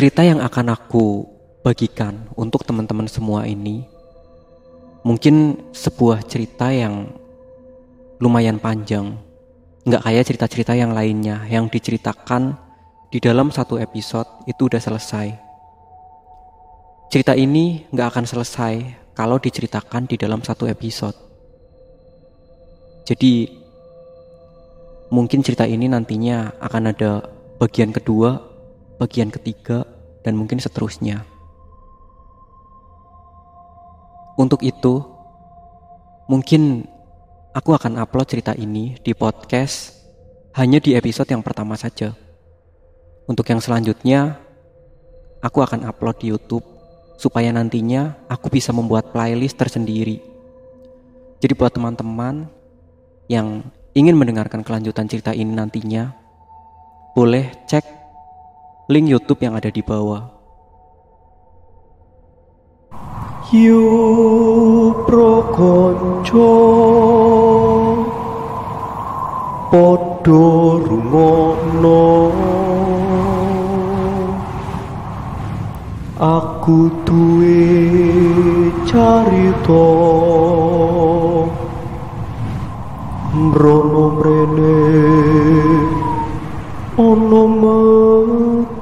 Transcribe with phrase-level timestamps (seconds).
[0.00, 1.28] Cerita yang akan aku
[1.60, 3.84] bagikan untuk teman-teman semua ini
[5.04, 7.12] mungkin sebuah cerita yang
[8.16, 9.20] lumayan panjang.
[9.84, 12.56] Nggak kayak cerita-cerita yang lainnya yang diceritakan
[13.12, 15.36] di dalam satu episode itu udah selesai.
[17.12, 18.74] Cerita ini nggak akan selesai
[19.12, 21.20] kalau diceritakan di dalam satu episode.
[23.04, 23.52] Jadi
[25.12, 27.20] mungkin cerita ini nantinya akan ada
[27.60, 28.49] bagian kedua
[29.00, 29.88] bagian ketiga,
[30.20, 31.24] dan mungkin seterusnya.
[34.36, 35.00] Untuk itu,
[36.28, 36.84] mungkin
[37.56, 39.96] aku akan upload cerita ini di podcast
[40.54, 42.12] hanya di episode yang pertama saja.
[43.24, 44.36] Untuk yang selanjutnya,
[45.40, 46.64] aku akan upload di YouTube
[47.20, 50.24] supaya nantinya aku bisa membuat playlist tersendiri.
[51.40, 52.48] Jadi buat teman-teman
[53.28, 56.16] yang ingin mendengarkan kelanjutan cerita ini nantinya,
[57.12, 57.99] boleh cek
[58.90, 60.26] link YouTube yang ada di bawah.
[63.54, 63.86] Yu
[65.06, 66.50] prokonco
[69.70, 70.46] Podo
[70.82, 72.34] rungono.
[76.20, 77.64] Aku duwe
[78.84, 79.86] carito
[83.32, 84.78] Mbrono mrene
[87.00, 87.42] Ono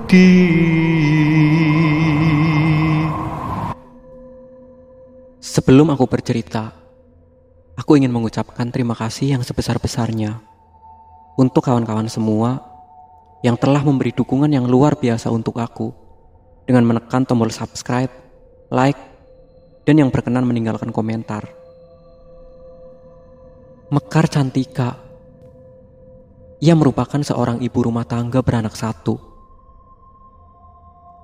[0.08, 0.24] Sebelum
[5.92, 6.72] aku bercerita,
[7.76, 10.40] aku ingin mengucapkan terima kasih yang sebesar-besarnya
[11.36, 12.56] untuk kawan-kawan semua
[13.44, 15.92] yang telah memberi dukungan yang luar biasa untuk aku
[16.64, 18.08] dengan menekan tombol subscribe,
[18.72, 18.96] like,
[19.84, 21.44] dan yang berkenan meninggalkan komentar.
[23.92, 25.04] Mekar Cantika
[26.64, 29.27] Ia merupakan seorang ibu rumah tangga beranak satu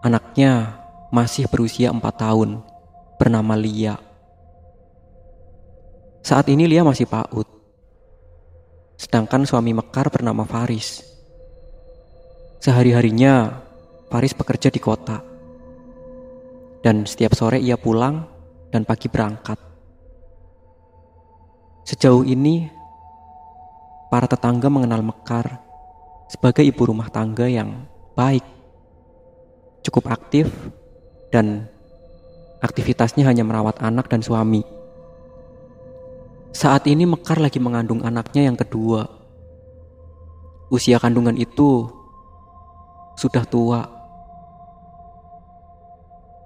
[0.05, 2.61] Anaknya masih berusia 4 tahun,
[3.17, 3.97] bernama Lia.
[6.21, 7.49] Saat ini Lia masih PAUD.
[9.01, 11.01] Sedangkan suami Mekar bernama Faris.
[12.61, 13.65] Sehari-harinya
[14.13, 15.25] Faris bekerja di kota.
[16.85, 18.29] Dan setiap sore ia pulang
[18.69, 19.57] dan pagi berangkat.
[21.89, 22.69] Sejauh ini,
[24.13, 25.65] para tetangga mengenal Mekar
[26.29, 28.54] sebagai ibu rumah tangga yang baik
[29.85, 30.49] cukup aktif
[31.29, 31.69] dan
[32.65, 34.65] aktivitasnya hanya merawat anak dan suami.
[36.57, 39.05] Saat ini Mekar lagi mengandung anaknya yang kedua.
[40.73, 41.93] Usia kandungan itu
[43.21, 43.85] sudah tua.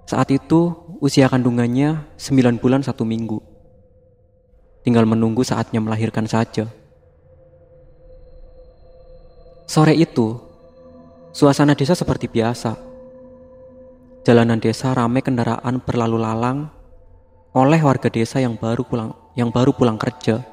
[0.09, 3.39] Saat itu usia kandungannya 9 bulan satu minggu.
[4.83, 6.67] Tinggal menunggu saatnya melahirkan saja.
[9.69, 10.41] Sore itu,
[11.37, 12.88] suasana desa seperti biasa
[14.29, 16.69] Jalanan desa ramai kendaraan berlalu lalang
[17.57, 20.45] oleh warga desa yang baru pulang yang baru pulang kerja.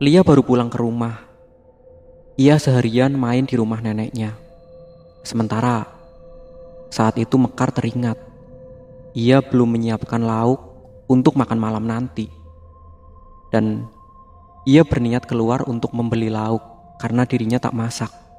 [0.00, 1.28] Lia baru pulang ke rumah.
[2.40, 4.32] Ia seharian main di rumah neneknya.
[5.28, 5.84] Sementara
[6.88, 8.16] saat itu Mekar teringat
[9.12, 10.56] ia belum menyiapkan lauk
[11.04, 12.32] untuk makan malam nanti.
[13.52, 13.84] Dan
[14.64, 16.64] ia berniat keluar untuk membeli lauk
[16.96, 18.29] karena dirinya tak masak.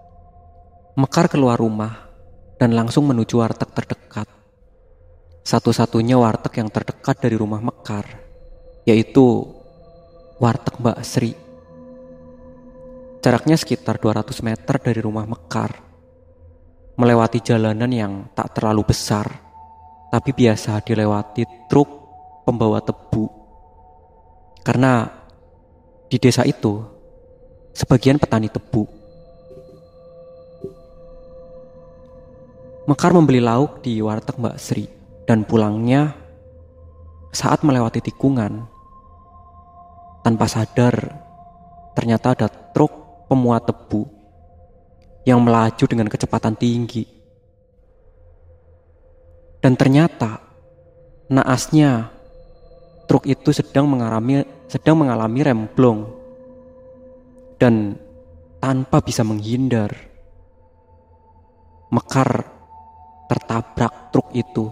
[1.01, 2.13] Mekar keluar rumah
[2.61, 4.29] dan langsung menuju warteg terdekat.
[5.41, 8.05] Satu-satunya warteg yang terdekat dari rumah Mekar,
[8.85, 9.49] yaitu
[10.37, 11.33] warteg Mbak Sri.
[13.17, 15.73] Jaraknya sekitar 200 meter dari rumah Mekar.
[17.01, 19.25] Melewati jalanan yang tak terlalu besar,
[20.13, 21.89] tapi biasa dilewati truk
[22.45, 23.25] pembawa tebu.
[24.61, 25.09] Karena
[26.05, 26.77] di desa itu,
[27.73, 29.00] sebagian petani tebu
[32.91, 34.83] Mekar membeli lauk di warteg Mbak Sri
[35.23, 36.11] dan pulangnya
[37.31, 38.67] saat melewati tikungan.
[40.27, 40.91] Tanpa sadar,
[41.95, 42.91] ternyata ada truk
[43.31, 44.11] pemuat tebu
[45.23, 47.07] yang melaju dengan kecepatan tinggi.
[49.63, 50.43] Dan ternyata
[51.31, 52.11] naasnya
[53.07, 56.11] truk itu sedang mengalami sedang mengalami remblong
[57.55, 57.95] dan
[58.59, 59.95] tanpa bisa menghindar.
[61.87, 62.50] Mekar
[63.31, 64.67] tertabrak truk itu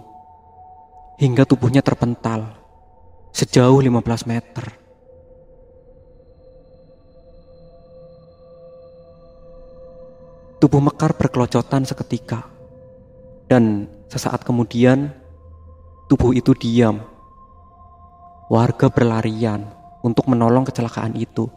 [1.16, 2.60] hingga tubuhnya terpental
[3.32, 4.76] sejauh 15 meter.
[10.60, 12.44] Tubuh Mekar berkelocotan seketika
[13.48, 15.08] dan sesaat kemudian
[16.12, 17.00] tubuh itu diam.
[18.52, 19.72] Warga berlarian
[20.04, 21.48] untuk menolong kecelakaan itu.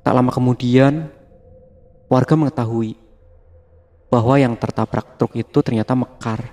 [0.00, 1.12] Tak lama kemudian,
[2.08, 3.09] warga mengetahui
[4.10, 6.50] bahwa yang tertabrak truk itu ternyata Mekar,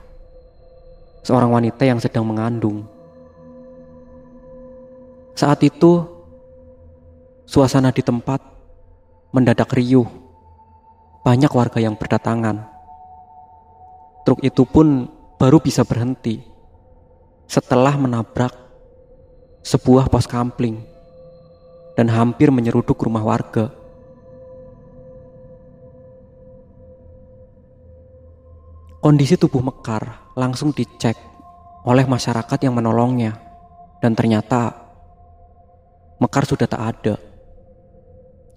[1.25, 2.85] seorang wanita yang sedang mengandung.
[5.33, 6.05] Saat itu,
[7.49, 8.39] suasana di tempat
[9.33, 10.05] mendadak riuh.
[11.25, 12.63] Banyak warga yang berdatangan.
[14.23, 16.39] Truk itu pun baru bisa berhenti
[17.47, 18.51] setelah menabrak
[19.63, 20.83] sebuah pos kampling
[21.99, 23.71] dan hampir menyeruduk rumah warga.
[28.97, 31.15] Kondisi tubuh Mekar langsung dicek
[31.85, 33.37] oleh masyarakat yang menolongnya
[34.01, 34.73] dan ternyata
[36.17, 37.15] Mekar sudah tak ada.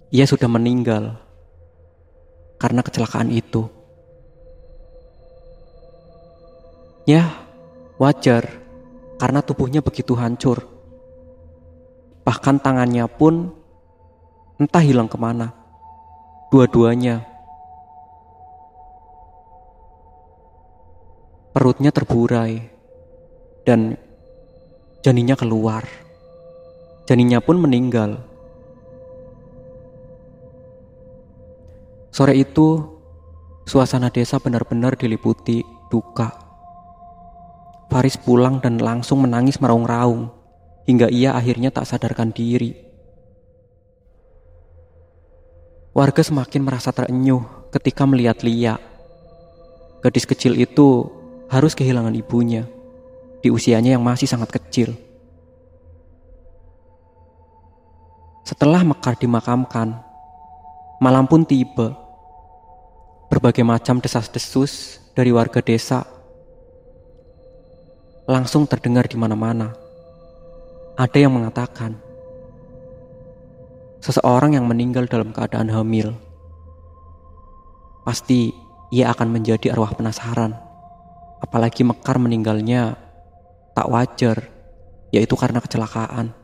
[0.09, 1.15] Ia sudah meninggal
[2.57, 3.69] karena kecelakaan itu.
[7.05, 7.31] Ya,
[8.01, 8.45] wajar
[9.21, 10.65] karena tubuhnya begitu hancur.
[12.25, 13.53] Bahkan tangannya pun
[14.57, 15.53] entah hilang ke mana.
[16.49, 17.30] Dua-duanya.
[21.51, 22.63] Perutnya terburai
[23.67, 23.99] dan
[25.03, 25.83] janinnya keluar.
[27.03, 28.23] Janinnya pun meninggal.
[32.11, 32.87] Sore itu,
[33.67, 35.59] suasana desa benar-benar diliputi
[35.91, 36.31] duka.
[37.91, 40.31] Faris pulang dan langsung menangis meraung-raung
[40.87, 42.71] hingga ia akhirnya tak sadarkan diri.
[45.91, 48.79] Warga semakin merasa terenyuh ketika melihat Lia.
[49.99, 51.11] Gadis kecil itu
[51.51, 52.63] harus kehilangan ibunya
[53.43, 54.95] di usianya yang masih sangat kecil.
[58.47, 59.99] Setelah Mekar dimakamkan,
[61.03, 61.99] malam pun tiba.
[63.31, 66.03] Berbagai macam desas-desus dari warga desa
[68.27, 69.71] langsung terdengar di mana-mana.
[70.99, 71.95] Ada yang mengatakan
[74.03, 76.11] seseorang yang meninggal dalam keadaan hamil.
[78.03, 78.51] Pasti
[78.91, 80.70] ia akan menjadi arwah penasaran.
[81.41, 82.95] Apalagi Mekar meninggalnya
[83.73, 84.45] tak wajar,
[85.09, 86.37] yaitu karena kecelakaan.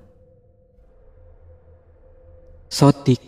[2.67, 3.21] Sodik,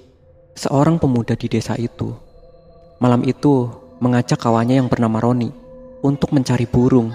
[0.57, 2.11] seorang pemuda di desa itu,
[2.99, 3.71] malam itu
[4.03, 5.53] mengajak kawannya yang bernama Roni
[6.03, 7.11] untuk mencari burung.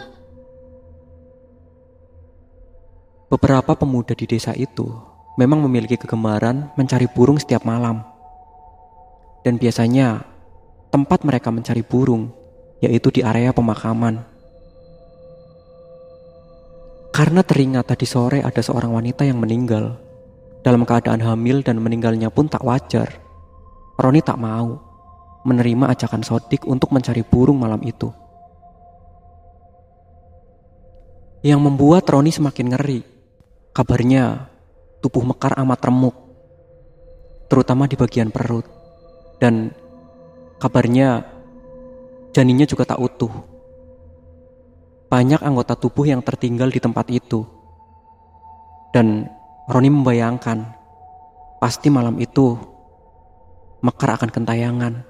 [3.28, 4.86] Beberapa pemuda di desa itu
[5.34, 8.04] memang memiliki kegemaran mencari burung setiap malam.
[9.44, 10.24] Dan biasanya
[10.88, 12.32] tempat mereka mencari burung
[12.80, 14.33] yaitu di area pemakaman.
[17.14, 19.94] Karena teringat tadi sore ada seorang wanita yang meninggal
[20.66, 23.06] dalam keadaan hamil dan meninggalnya pun tak wajar.
[23.94, 24.82] Roni tak mau
[25.46, 28.10] menerima ajakan Sodik untuk mencari burung malam itu.
[31.46, 33.00] Yang membuat Roni semakin ngeri.
[33.70, 34.50] Kabarnya
[34.98, 36.18] tubuh Mekar amat remuk,
[37.46, 38.66] terutama di bagian perut.
[39.38, 39.70] Dan
[40.58, 41.22] kabarnya
[42.34, 43.53] janinnya juga tak utuh.
[45.14, 47.46] Banyak anggota tubuh yang tertinggal di tempat itu.
[48.90, 49.30] Dan
[49.70, 50.66] Roni membayangkan
[51.62, 52.58] pasti malam itu
[53.78, 55.06] Mekar akan kentayangan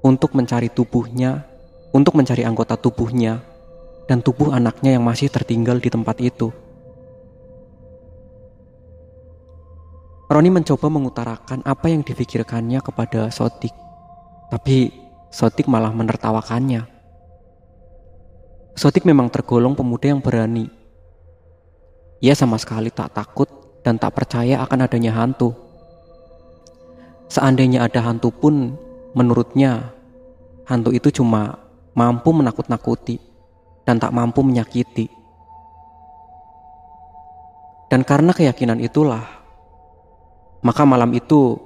[0.00, 1.44] untuk mencari tubuhnya,
[1.92, 3.44] untuk mencari anggota tubuhnya
[4.08, 6.48] dan tubuh anaknya yang masih tertinggal di tempat itu.
[10.32, 13.76] Roni mencoba mengutarakan apa yang difikirkannya kepada Sotik,
[14.48, 14.88] tapi
[15.28, 16.95] Sotik malah menertawakannya.
[18.76, 20.86] Sotik memang tergolong pemuda yang berani
[22.16, 23.48] ia sama sekali tak takut
[23.84, 25.52] dan tak percaya akan adanya hantu.
[27.28, 28.72] Seandainya ada hantu pun,
[29.12, 29.92] menurutnya
[30.64, 31.60] hantu itu cuma
[31.92, 33.20] mampu menakut-nakuti
[33.84, 35.12] dan tak mampu menyakiti.
[37.86, 39.22] Dan karena keyakinan itulah,
[40.64, 41.62] maka malam itu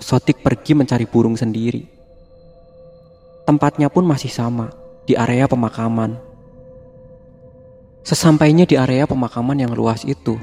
[0.00, 1.84] Sotik pergi mencari burung sendiri.
[3.44, 4.72] Tempatnya pun masih sama,
[5.04, 6.16] di area pemakaman.
[8.00, 10.40] Sesampainya di area pemakaman yang luas itu,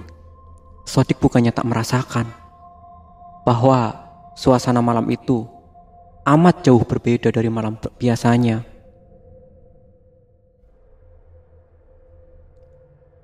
[0.87, 2.29] Sodik bukannya tak merasakan
[3.43, 3.91] bahwa
[4.39, 5.43] suasana malam itu
[6.23, 8.63] amat jauh berbeda dari malam biasanya.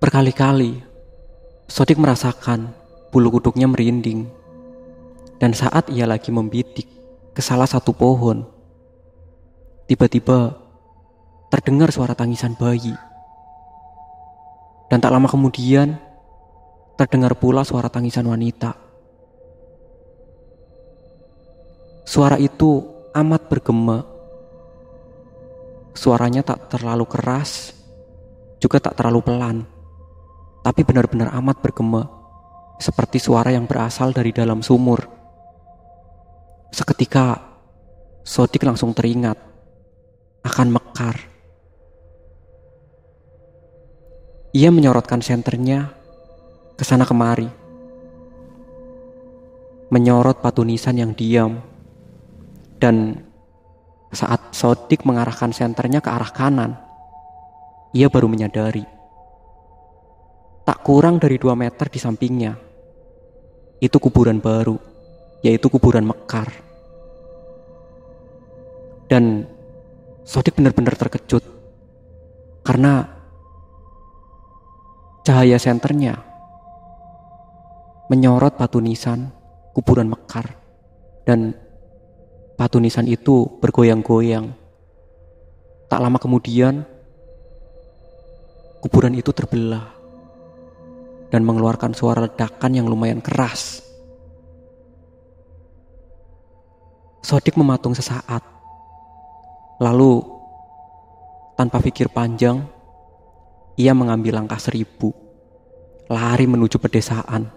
[0.04, 0.84] Berkali-kali,
[1.68, 2.76] Sodik merasakan
[3.12, 4.28] bulu kuduknya merinding.
[5.40, 6.88] Dan saat ia lagi membidik
[7.36, 8.48] ke salah satu pohon,
[9.92, 10.63] tiba-tiba
[11.54, 12.98] terdengar suara tangisan bayi.
[14.90, 16.02] Dan tak lama kemudian,
[16.98, 18.74] terdengar pula suara tangisan wanita.
[22.10, 22.82] Suara itu
[23.14, 24.02] amat bergema.
[25.94, 27.78] Suaranya tak terlalu keras,
[28.58, 29.62] juga tak terlalu pelan,
[30.66, 32.10] tapi benar-benar amat bergema,
[32.82, 35.06] seperti suara yang berasal dari dalam sumur.
[36.74, 37.38] Seketika,
[38.26, 39.38] Sodik langsung teringat
[40.42, 41.33] akan Mekar.
[44.54, 45.90] Ia menyorotkan senternya
[46.78, 47.50] ke sana kemari.
[49.90, 51.58] Menyorot patunisan yang diam.
[52.78, 53.18] Dan
[54.14, 56.78] saat Sodik mengarahkan senternya ke arah kanan,
[57.98, 58.86] ia baru menyadari.
[60.62, 62.54] Tak kurang dari dua meter di sampingnya,
[63.82, 64.78] itu kuburan baru,
[65.42, 66.54] yaitu kuburan Mekar.
[69.10, 69.50] Dan
[70.22, 71.42] Sodik benar-benar terkejut
[72.62, 73.13] karena
[75.24, 76.20] cahaya senternya
[78.12, 79.32] menyorot batu nisan
[79.72, 80.54] kuburan Mekar
[81.24, 81.56] dan
[82.60, 84.52] batu nisan itu bergoyang-goyang.
[85.88, 86.84] Tak lama kemudian
[88.84, 89.90] kuburan itu terbelah
[91.32, 93.82] dan mengeluarkan suara ledakan yang lumayan keras.
[97.24, 98.54] Sodik mematung sesaat
[99.82, 100.22] Lalu,
[101.58, 102.62] tanpa pikir panjang,
[103.80, 105.14] ia mengambil langkah seribu,
[106.10, 107.50] lari menuju pedesaan.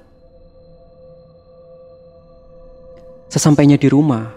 [3.29, 4.33] Sesampainya di rumah,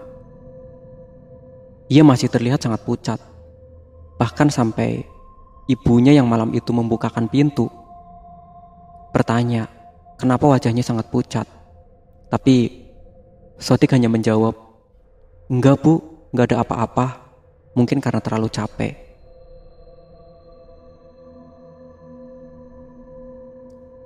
[1.88, 3.20] ia masih terlihat sangat pucat.
[4.20, 5.00] Bahkan sampai
[5.70, 7.72] ibunya yang malam itu membukakan pintu,
[9.16, 9.70] bertanya,
[10.20, 11.48] kenapa wajahnya sangat pucat.
[12.30, 12.80] Tapi
[13.60, 14.56] Sotik hanya menjawab,
[15.52, 16.00] enggak bu,
[16.32, 17.06] enggak ada apa-apa.
[17.76, 19.09] Mungkin karena terlalu capek.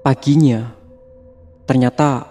[0.05, 0.69] Paginya,
[1.65, 2.29] ternyata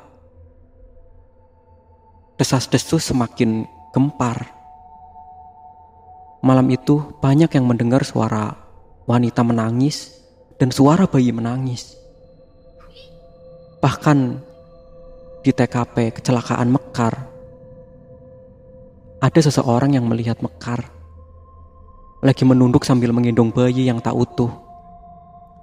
[2.38, 4.46] desas-desus semakin gempar.
[6.46, 8.54] Malam itu banyak yang mendengar suara
[9.10, 10.14] wanita menangis
[10.62, 11.98] dan suara bayi menangis.
[13.82, 14.18] Bahkan
[15.42, 17.26] di TKP kecelakaan Mekar,
[19.18, 20.94] ada seseorang yang melihat Mekar
[22.22, 24.54] lagi menunduk sambil menggendong bayi yang tak utuh.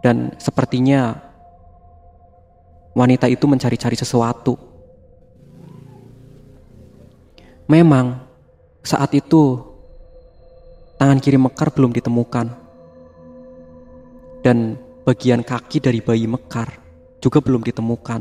[0.05, 1.30] Dan sepertinya
[3.01, 4.61] wanita itu mencari-cari sesuatu.
[7.65, 8.21] Memang
[8.85, 9.57] saat itu
[11.01, 12.69] tangan kiri Mekar belum ditemukan.
[14.45, 14.77] Dan
[15.09, 16.77] bagian kaki dari bayi Mekar
[17.25, 18.21] juga belum ditemukan.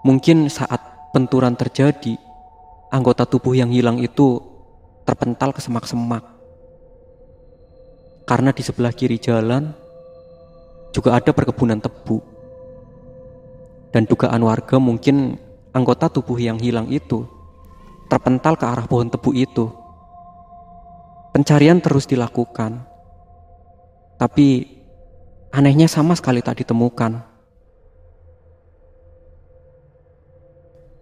[0.00, 2.16] Mungkin saat benturan terjadi,
[2.88, 4.40] anggota tubuh yang hilang itu
[5.04, 6.24] terpental ke semak-semak.
[8.24, 9.89] Karena di sebelah kiri jalan
[10.90, 12.18] juga ada perkebunan tebu.
[13.90, 15.34] Dan dugaan warga mungkin
[15.74, 17.26] anggota tubuh yang hilang itu
[18.10, 19.66] terpental ke arah pohon tebu itu.
[21.30, 22.82] Pencarian terus dilakukan.
[24.18, 24.66] Tapi
[25.54, 27.22] anehnya sama sekali tak ditemukan.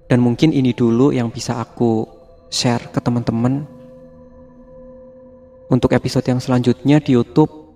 [0.08, 2.08] Dan mungkin ini dulu yang bisa aku
[2.48, 3.68] share ke teman-teman
[5.68, 7.67] untuk episode yang selanjutnya di YouTube,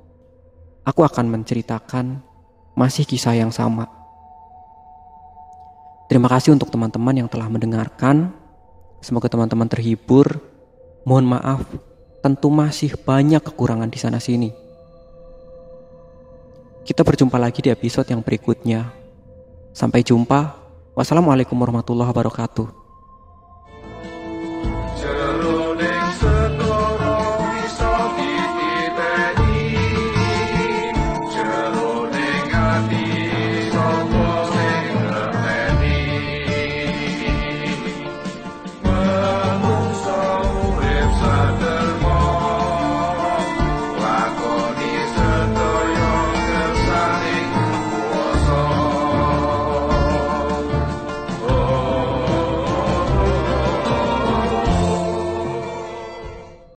[0.83, 2.23] aku akan menceritakan
[2.75, 3.87] masih kisah yang sama.
[6.11, 8.35] Terima kasih untuk teman-teman yang telah mendengarkan.
[9.01, 10.45] Semoga teman-teman terhibur.
[11.03, 11.63] Mohon maaf,
[12.23, 14.51] tentu masih banyak kekurangan di sana-sini.
[16.83, 18.93] Kita berjumpa lagi di episode yang berikutnya.
[19.73, 20.61] Sampai jumpa.
[20.93, 22.82] Wassalamualaikum warahmatullahi wabarakatuh.